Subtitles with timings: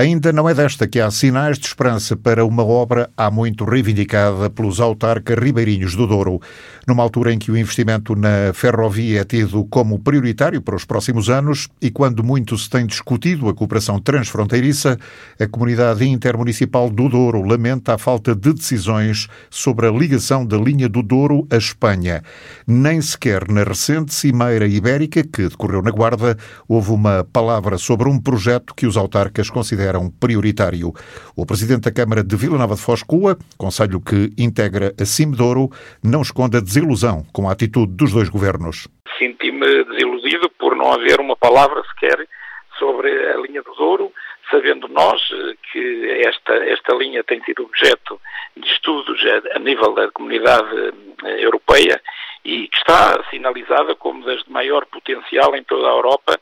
[0.00, 4.48] Ainda não é desta que há sinais de esperança para uma obra há muito reivindicada
[4.48, 6.40] pelos autarcas ribeirinhos do Douro.
[6.86, 11.28] Numa altura em que o investimento na ferrovia é tido como prioritário para os próximos
[11.28, 14.96] anos e quando muito se tem discutido a cooperação transfronteiriça,
[15.36, 20.88] a comunidade intermunicipal do Douro lamenta a falta de decisões sobre a ligação da linha
[20.88, 22.22] do Douro à Espanha.
[22.64, 26.38] Nem sequer na recente Cimeira Ibérica, que decorreu na Guarda,
[26.68, 30.92] houve uma palavra sobre um projeto que os autarcas consideram consideram prioritário.
[31.36, 35.70] O presidente da Câmara de Vila Nova de Foz Coa, conselho que integra a Cimedouro,
[36.04, 38.88] não esconde a desilusão com a atitude dos dois governos.
[39.18, 42.26] Senti-me desiludido por não haver uma palavra sequer
[42.78, 44.12] sobre a linha do Douro,
[44.50, 45.20] sabendo nós
[45.72, 48.20] que esta, esta linha tem sido objeto
[48.56, 50.92] de estudos a, a nível da comunidade
[51.24, 52.00] eh, europeia
[52.44, 56.40] e que está sinalizada como das de maior potencial em toda a Europa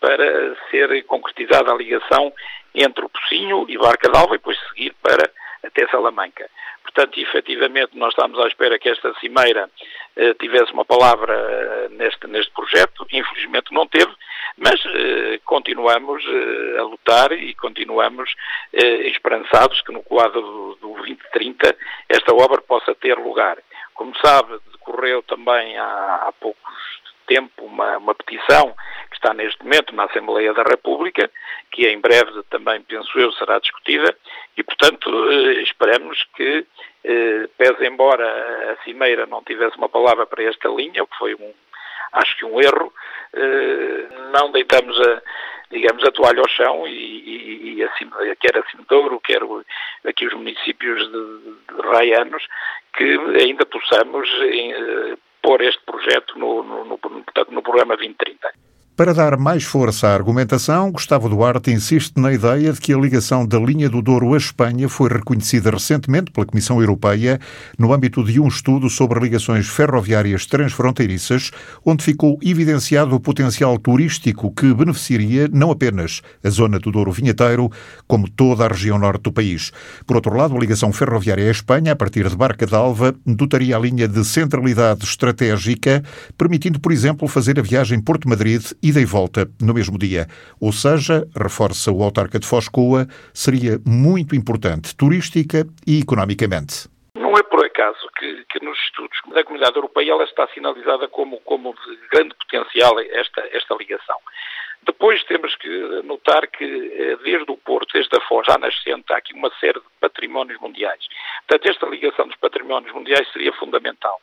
[0.00, 2.32] para ser concretizada a ligação
[2.74, 5.30] entre o Pocinho e Barca d'Alva e depois seguir para
[5.64, 6.48] até Salamanca.
[6.82, 9.68] Portanto, efetivamente, nós estamos à espera que esta cimeira
[10.16, 14.12] eh, tivesse uma palavra eh, neste, neste projeto, infelizmente não teve,
[14.56, 18.34] mas eh, continuamos eh, a lutar e continuamos
[18.72, 21.76] eh, esperançados que no quadro do, do 2030
[22.08, 23.58] esta obra possa ter lugar.
[23.94, 26.32] Como sabe, decorreu também há, há
[27.28, 28.74] tempo uma, uma petição
[29.18, 31.30] está neste momento na Assembleia da República,
[31.70, 34.16] que em breve também, penso eu, será discutida,
[34.56, 36.64] e, portanto, eh, esperamos que,
[37.04, 41.34] eh, pese embora a Cimeira não tivesse uma palavra para esta linha, o que foi
[41.34, 41.52] um,
[42.12, 42.92] acho que um erro,
[43.34, 45.22] eh, não deitamos a,
[45.70, 49.42] digamos, a toalha ao chão e, e, e acima, quer acima de Douro, quer
[50.06, 52.46] aqui os municípios de, de raianos,
[52.96, 54.28] que ainda possamos
[55.42, 58.52] pôr este projeto no, no, no, portanto, no programa 2030.
[58.98, 63.46] Para dar mais força à argumentação, Gustavo Duarte insiste na ideia de que a ligação
[63.46, 67.38] da linha do Douro à Espanha foi reconhecida recentemente pela Comissão Europeia
[67.78, 71.52] no âmbito de um estudo sobre ligações ferroviárias transfronteiriças,
[71.86, 77.70] onde ficou evidenciado o potencial turístico que beneficiaria não apenas a zona do Douro Vinheteiro,
[78.04, 79.70] como toda a região norte do país.
[80.08, 83.78] Por outro lado, a ligação ferroviária à Espanha, a partir de Barca d'Alva, dotaria a
[83.78, 86.02] linha de centralidade estratégica,
[86.36, 90.26] permitindo, por exemplo, fazer a viagem Porto-Madrid ida e volta no mesmo dia.
[90.60, 96.88] Ou seja, reforça o autarca de Foscoa, seria muito importante turística e economicamente.
[97.14, 101.38] Não é por acaso que, que, nos estudos da Comunidade Europeia ela está sinalizada como,
[101.40, 104.16] como de grande potencial esta, esta ligação.
[104.82, 105.68] Depois temos que
[106.04, 109.78] notar que eh, desde o Porto, desde a Foz, à nascente, há aqui uma série
[109.78, 111.06] de patrimónios mundiais.
[111.46, 114.18] Portanto, esta ligação dos patrimónios mundiais seria fundamental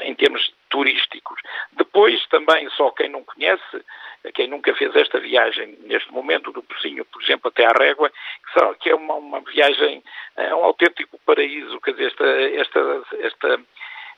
[0.00, 1.40] em termos turísticos.
[1.72, 3.84] Depois, também, só quem não conhece,
[4.34, 8.10] quem nunca fez esta viagem neste momento do Pocinho, por exemplo, até à Régua,
[8.80, 10.02] que é uma, uma viagem,
[10.36, 13.60] é um autêntico paraíso, quer dizer, esta, esta, esta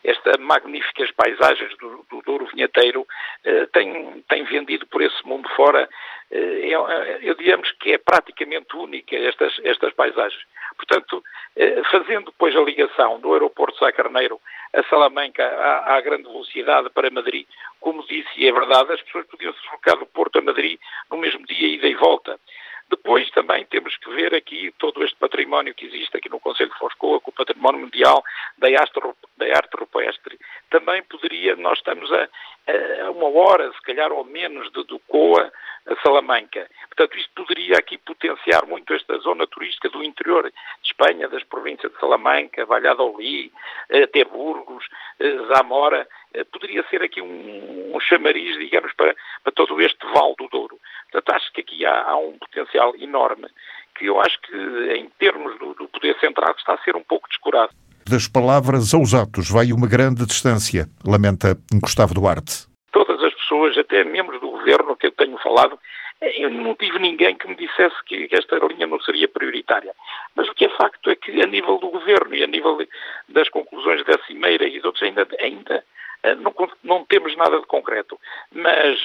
[0.03, 3.07] estas magníficas paisagens do, do Douro Vinheteiro
[3.45, 5.89] eh, tem, tem vendido por esse mundo fora,
[6.39, 6.89] eu,
[7.23, 10.43] eu digamos que é praticamente única estas, estas paisagens.
[10.77, 11.23] Portanto,
[11.57, 14.41] eh, fazendo depois a ligação do aeroporto de Sá Carneiro
[14.73, 17.47] a Salamanca à, à, grande velocidade para Madrid,
[17.81, 20.79] como disse, e é verdade, as pessoas podiam se deslocar do Porto a Madrid
[21.11, 22.39] no mesmo dia, ida e volta.
[22.91, 26.79] Depois também temos que ver aqui todo este património que existe aqui no Conselho de
[26.79, 28.23] Foscoa, com o património mundial
[28.59, 29.01] da arte,
[29.37, 30.39] da arte rupestre.
[30.71, 32.29] Também poderia, nós estamos a,
[33.07, 35.53] a uma hora, se calhar, ou menos, de, do Coa
[35.87, 36.69] a Salamanca.
[36.89, 41.93] Portanto, isto poderia aqui potenciar muito esta zona turística do interior de Espanha, das províncias
[41.93, 43.53] de Salamanca, Valladolid,
[43.89, 44.85] até Burgos,
[45.19, 46.07] eh, Zamora.
[46.35, 50.80] Eh, poderia ser aqui um, um chamariz, digamos, para, para todo este Val do Douro.
[51.11, 53.49] Portanto, acho que aqui há, há um potencial enorme
[53.99, 54.57] que eu acho que,
[54.97, 57.73] em termos do, do poder central, está a ser um pouco descurado.
[58.09, 62.67] Das palavras aos atos vai uma grande distância, lamenta Gustavo Duarte.
[62.93, 65.79] Todas as pessoas, até membros do governo que eu tenho falado,
[66.21, 69.95] eu não tive ninguém que me dissesse que esta linha não seria prioritária.
[70.35, 72.79] Mas o que é facto é que, a nível do governo e a nível
[73.29, 75.85] das conclusões da Cimeira e de outros, ainda, ainda
[76.23, 76.55] eh, não,
[76.85, 78.19] não temos nada de concreto.
[78.53, 78.99] Mas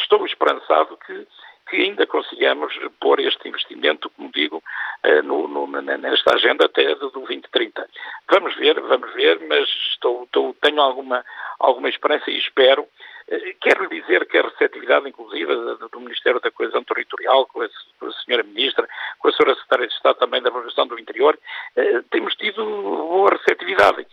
[0.00, 1.26] estou esperançado que,
[1.68, 4.62] que ainda consigamos pôr este investimento, como digo,
[5.02, 7.88] eh, no, no, nesta agenda até do 2030.
[8.30, 11.24] Vamos ver, vamos ver, mas estou, estou, tenho alguma,
[11.58, 12.86] alguma esperança e espero.
[13.28, 15.52] Eh, quero dizer que a receptividade, inclusive,
[15.90, 17.68] do Ministério da Coesão Territorial, com a,
[17.98, 18.88] com a Senhora Ministra,
[19.18, 21.38] com a Senhora Secretária de Estado também da Organização do Interior,
[21.76, 24.06] eh, temos tido boa receptividade.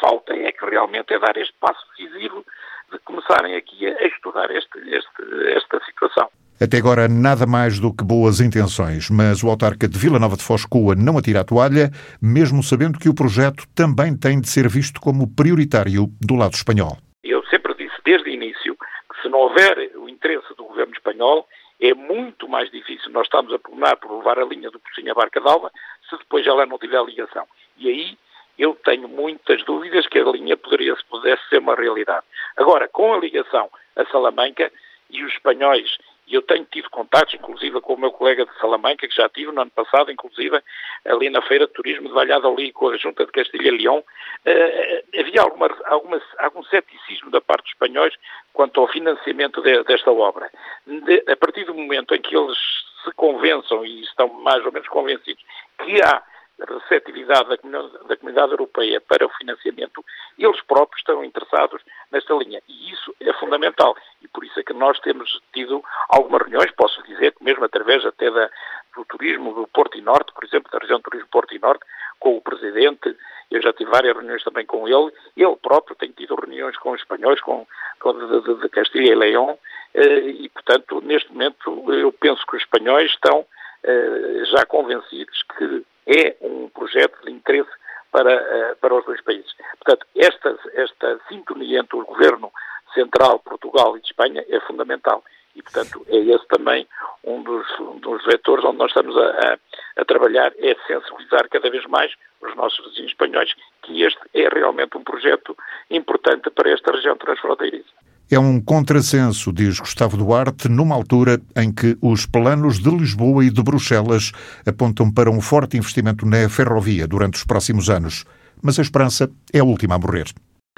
[0.00, 2.44] Falta é que realmente é dar este passo decisivo
[2.90, 6.30] de começarem aqui a estudar este, este, esta situação.
[6.62, 10.44] Até agora, nada mais do que boas intenções, mas o autarca de Vila Nova de
[10.44, 11.88] Foscoa não atira a toalha,
[12.20, 16.98] mesmo sabendo que o projeto também tem de ser visto como prioritário do lado espanhol.
[17.24, 21.48] Eu sempre disse, desde o início, que se não houver o interesse do governo espanhol,
[21.80, 25.14] é muito mais difícil nós estamos a pugnar por levar a linha do Pocinho à
[25.14, 25.72] Barca d'Alva
[26.10, 27.46] se depois ela não tiver ligação.
[27.78, 28.18] E aí
[28.58, 32.26] eu tenho muitas dúvidas que a linha poderia, se pudesse ser uma realidade.
[32.58, 34.70] Agora, com a ligação a Salamanca
[35.08, 35.96] e os espanhóis,
[36.30, 39.50] e eu tenho tido contatos, inclusive com o meu colega de Salamanca, que já tive
[39.50, 40.62] no ano passado, inclusive
[41.04, 44.04] ali na Feira de Turismo de Valladolid com a Junta de Castilha e Leão,
[44.44, 48.14] eh, havia alguma, alguma, algum ceticismo da parte dos espanhóis
[48.52, 50.48] quanto ao financiamento de, desta obra.
[50.86, 52.58] De, a partir do momento em que eles
[53.04, 55.42] se convençam, e estão mais ou menos convencidos,
[55.84, 56.22] que há
[56.64, 60.04] receptividade da comunidade, da comunidade europeia para o financiamento,
[60.38, 62.60] eles próprios estão interessados nesta linha.
[62.68, 63.96] E isso é fundamental.
[64.22, 68.04] E por isso é que nós temos tido algumas reuniões, posso dizer que mesmo através
[68.06, 68.48] até da,
[68.96, 71.84] do turismo do Porto e Norte, por exemplo, da região do turismo Porto e Norte,
[72.20, 73.16] com o Presidente,
[73.50, 77.00] eu já tive várias reuniões também com ele, ele próprio tem tido reuniões com os
[77.00, 77.66] espanhóis, com,
[77.98, 79.58] com de, de, de Castilha e Leão,
[79.92, 83.44] eh, e, portanto, neste momento, eu penso que os espanhóis estão
[83.82, 87.70] eh, já convencidos que é um projeto de interesse
[88.12, 89.52] para, eh, para os dois países.
[89.82, 92.52] Portanto, esta, esta sintonia entre o governo
[92.94, 95.22] central, Portugal e de Espanha é fundamental.
[95.54, 96.86] E, portanto, é esse também
[97.24, 99.58] um dos, um dos vetores onde nós estamos a, a,
[100.00, 103.52] a, trabalhar, é sensibilizar cada vez mais os nossos vizinhos espanhóis
[103.82, 105.56] que este é realmente um projeto
[105.90, 107.90] importante para esta região transfronteiriça.
[108.32, 113.50] É um contrassenso, diz Gustavo Duarte, numa altura em que os planos de Lisboa e
[113.50, 114.30] de Bruxelas
[114.64, 118.24] apontam para um forte investimento na ferrovia durante os próximos anos.
[118.62, 120.26] Mas a esperança é a última a morrer.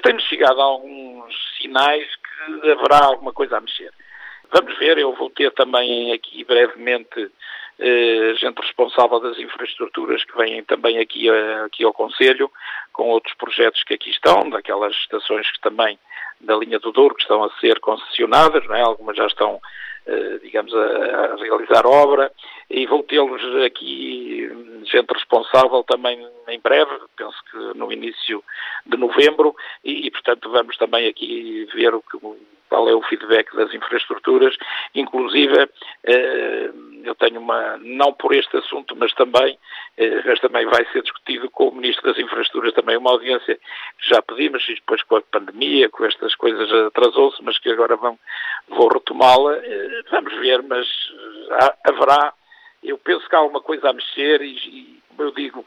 [0.02, 1.11] Temos chegado a alguns
[1.62, 3.92] sinais que haverá alguma coisa a mexer.
[4.52, 7.30] Vamos ver, eu vou ter também aqui brevemente
[7.78, 11.28] eh, gente responsável das infraestruturas que vêm também aqui,
[11.64, 12.50] aqui ao Conselho,
[12.92, 15.98] com outros projetos que aqui estão, daquelas estações que também
[16.40, 18.82] da linha do Douro que estão a ser concessionadas, não é?
[18.82, 19.60] algumas já estão, eh,
[20.42, 22.32] digamos, a, a realizar obra,
[22.68, 24.50] e vou tê-los aqui,
[24.84, 28.42] gente responsável também em breve, penso que no início
[28.86, 29.54] de novembro,
[29.84, 32.18] e, e portanto vamos também aqui ver o que
[32.72, 34.56] qual é o feedback das infraestruturas,
[34.94, 35.68] inclusive
[36.04, 36.70] eh,
[37.04, 39.58] eu tenho uma, não por este assunto, mas também,
[39.96, 44.08] eh, mas também vai ser discutido com o Ministro das Infraestruturas também uma audiência que
[44.08, 48.18] já pedimos, e depois com a pandemia, com estas coisas atrasou-se, mas que agora vão,
[48.68, 50.86] vou retomá-la, eh, vamos ver, mas
[51.84, 52.32] haverá,
[52.82, 55.64] eu penso que há alguma coisa a mexer e, e eu digo,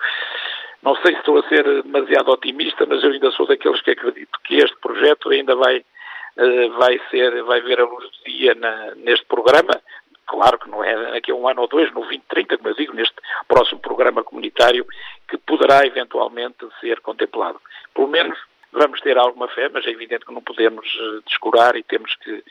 [0.82, 4.40] não sei se estou a ser demasiado otimista, mas eu ainda sou daqueles que acredito
[4.44, 5.84] que este projeto ainda vai
[6.38, 9.82] eh, vai ser, vai ver a luz do dia na, neste programa.
[10.28, 12.94] Claro que não é daqui a um ano ou dois, no 2030, como eu digo,
[12.94, 13.16] neste
[13.48, 14.86] próximo programa comunitário,
[15.28, 17.62] que poderá eventualmente ser contemplado.
[17.94, 18.38] Pelo menos
[18.72, 22.44] vamos ter alguma fé, mas é evidente que não podemos eh, descurar e temos que,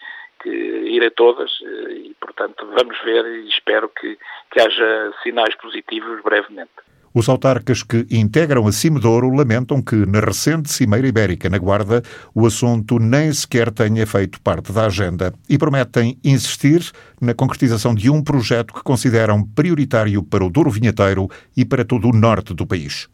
[0.42, 4.18] que ir a todas eh, e, portanto, vamos ver e espero que,
[4.50, 6.83] que haja sinais positivos brevemente.
[7.16, 12.02] Os autarcas que integram a Cimedouro lamentam que, na recente Cimeira Ibérica na Guarda,
[12.34, 16.90] o assunto nem sequer tenha feito parte da agenda e prometem insistir
[17.20, 22.08] na concretização de um projeto que consideram prioritário para o Douro Vinheteiro e para todo
[22.08, 23.08] o norte do país.